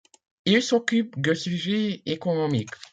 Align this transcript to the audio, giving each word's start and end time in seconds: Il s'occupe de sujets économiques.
Il 0.45 0.63
s'occupe 0.63 1.21
de 1.21 1.35
sujets 1.35 2.01
économiques. 2.07 2.71